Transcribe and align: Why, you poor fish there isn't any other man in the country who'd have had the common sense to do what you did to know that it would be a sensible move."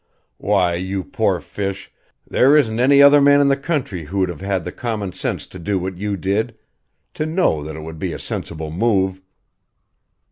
Why, 0.39 0.73
you 0.77 1.03
poor 1.03 1.39
fish 1.39 1.91
there 2.27 2.57
isn't 2.57 2.79
any 2.79 3.03
other 3.03 3.21
man 3.21 3.39
in 3.39 3.49
the 3.49 3.55
country 3.55 4.05
who'd 4.05 4.29
have 4.29 4.41
had 4.41 4.63
the 4.63 4.71
common 4.71 5.11
sense 5.13 5.45
to 5.45 5.59
do 5.59 5.77
what 5.77 5.99
you 5.99 6.17
did 6.17 6.57
to 7.13 7.27
know 7.27 7.63
that 7.63 7.75
it 7.75 7.83
would 7.83 7.99
be 7.99 8.11
a 8.13 8.17
sensible 8.17 8.71
move." 8.71 9.21